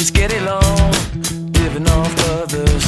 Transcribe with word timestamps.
just 0.00 0.14
get 0.14 0.32
along, 0.32 0.92
living 1.60 1.86
off 1.86 2.14
others. 2.30 2.84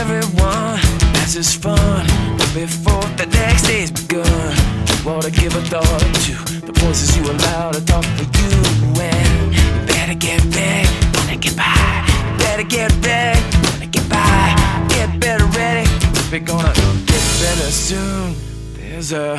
Everyone 0.00 0.74
has 1.18 1.34
his 1.34 1.54
fun, 1.54 2.04
but 2.36 2.50
before 2.52 3.06
the 3.20 3.26
next 3.30 3.68
day's 3.68 3.92
begun, 3.92 4.52
you 4.88 5.10
ought 5.10 5.22
to 5.22 5.30
give 5.30 5.54
a 5.54 5.62
thought 5.70 6.00
to 6.26 6.34
the 6.66 6.72
voices 6.82 7.16
you 7.16 7.22
allow 7.22 7.70
to 7.70 7.80
talk 7.84 8.04
for 8.18 8.26
you. 8.38 8.50
And 8.98 9.54
you 9.54 9.86
better 9.86 10.14
get 10.14 10.42
back, 10.50 10.90
wanna 11.14 11.36
get 11.36 11.56
by. 11.56 12.02
You 12.26 12.38
better 12.38 12.64
get 12.64 12.90
ready, 13.06 13.40
wanna 13.62 13.86
get 13.86 14.08
by. 14.08 14.86
Get 14.88 15.20
better 15.20 15.46
ready, 15.54 15.86
we're 16.32 16.40
gonna 16.40 16.74
get 17.06 17.24
better 17.42 17.70
soon. 17.70 18.34
There's 18.74 19.12
a 19.12 19.38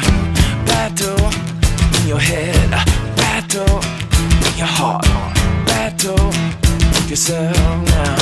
battle 0.65 1.27
in 1.99 2.07
your 2.07 2.21
head, 2.31 2.71
a 2.71 2.85
battle 3.19 3.81
in 4.47 4.57
your 4.57 4.71
heart 4.79 5.33
battle 5.83 6.27
with 6.93 7.09
yourself 7.09 7.57
now. 7.91 8.15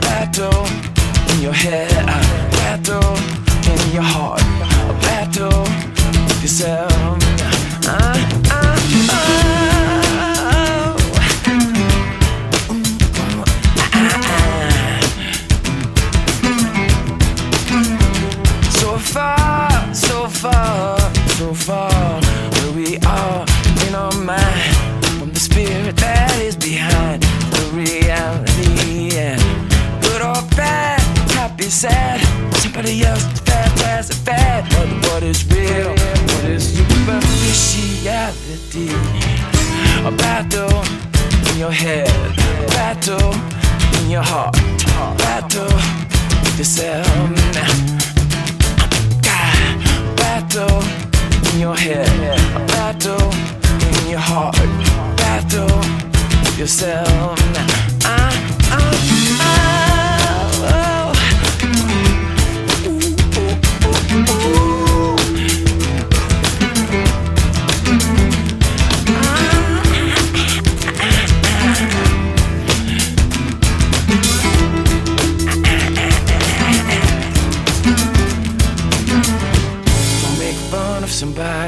Battle 0.00 0.64
in 1.32 1.42
your 1.42 1.52
head, 1.52 1.90
battle 2.52 3.16
in 3.72 3.80
your 3.92 4.06
heart, 4.14 4.40
battle 5.02 5.62
with 6.28 6.42
yourself. 6.42 7.18
So 18.70 18.90
far, 18.98 19.94
so 19.94 20.28
far, 20.28 21.12
so 21.38 21.54
far, 21.54 21.97
somebody 32.88 33.04
else's 33.04 33.40
fantastic 33.40 34.16
fad. 34.18 34.64
But 34.70 34.88
what 35.10 35.22
is 35.22 35.44
real? 35.46 35.90
What 35.90 36.44
is 36.44 36.76
superficiality? 36.76 38.88
A 40.06 40.10
battle 40.10 40.84
in 41.50 41.58
your 41.58 41.72
head, 41.72 42.08
a 42.08 42.66
battle 42.68 43.34
in 44.00 44.10
your 44.10 44.22
heart, 44.22 44.56
a 44.56 45.14
battle 45.18 45.64
with 45.64 46.58
yourself 46.58 47.06
now 47.54 47.66
battle 50.16 50.82
in 51.52 51.60
your 51.60 51.76
head, 51.76 52.08
a 52.56 52.58
battle 52.66 53.32
in 53.98 54.08
your 54.10 54.20
heart, 54.20 54.56
battle 55.16 55.78
with 56.44 56.58
yourself. 56.58 57.38
Ah, 58.04 58.32
ah, 58.70 59.17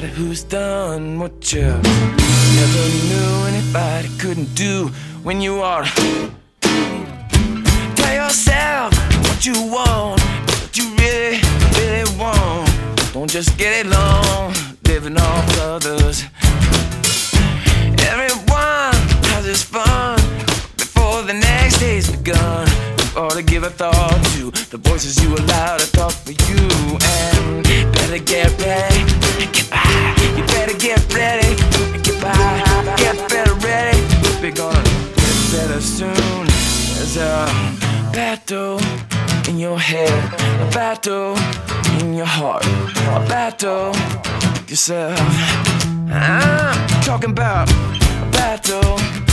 somebody 0.01 0.21
who's 0.21 0.43
done 0.45 1.19
what 1.19 1.53
you 1.53 1.63
never 1.63 2.85
knew 3.09 3.47
anybody 3.49 4.09
couldn't 4.19 4.55
do 4.55 4.89
when 5.23 5.41
you 5.41 5.61
are. 5.61 5.85
Tell 7.97 8.15
yourself 8.15 8.95
what 9.25 9.45
you 9.45 9.55
want, 9.71 10.21
what 10.63 10.77
you 10.77 10.85
really, 10.97 11.41
really 11.77 12.19
want. 12.19 12.71
Don't 13.13 13.31
just 13.31 13.59
get 13.59 13.85
along 13.87 14.55
living 14.87 15.19
off 15.19 15.59
others. 15.61 16.25
Everyone 18.11 18.97
has 19.33 19.45
his 19.45 19.63
fun 19.63 20.17
before 20.77 21.23
the 21.23 21.35
next 21.35 21.79
day's 21.79 22.11
begun. 22.11 22.67
You 22.99 23.21
ought 23.21 23.33
to 23.33 23.43
give 23.43 23.65
a 23.65 23.71
thought 23.71 24.30
the 24.71 24.79
voices 24.79 25.21
you 25.21 25.35
allow 25.35 25.77
to 25.77 25.93
talk 25.93 26.13
for 26.13 26.31
you. 26.31 26.63
And 27.03 27.65
better 27.93 28.23
get 28.23 28.51
ready, 28.63 29.03
get 29.51 29.69
by. 29.69 29.83
You 30.37 30.45
better 30.47 30.79
get 30.79 31.01
ready, 31.13 31.57
get 32.03 32.23
by. 32.23 32.95
Get 32.97 33.17
better 33.29 33.55
ready. 33.67 33.99
We're 34.41 34.53
gonna 34.53 34.83
get 35.17 35.37
better 35.51 35.81
soon. 35.81 36.47
There's 36.95 37.17
a 37.17 37.47
battle 38.13 38.81
in 39.49 39.59
your 39.59 39.79
head, 39.79 40.13
a 40.39 40.71
battle 40.73 41.37
in 42.01 42.15
your 42.15 42.27
heart, 42.27 42.65
a 42.65 43.27
battle 43.29 43.93
yourself. 44.69 45.19
I'm 46.13 47.03
talking 47.03 47.31
about 47.31 47.69
a 47.71 48.31
battle 48.31 49.30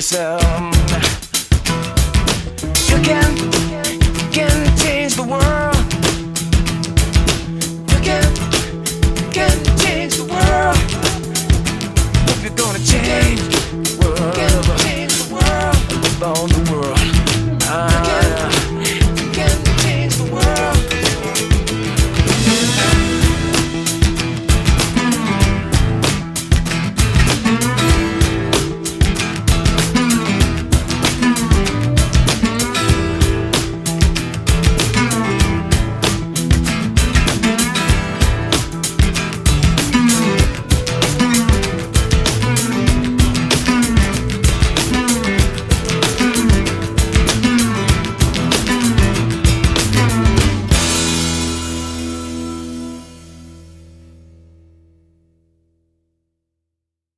yourself. 0.00 0.89